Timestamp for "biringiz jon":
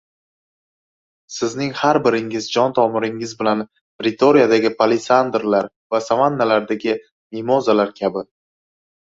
2.07-2.73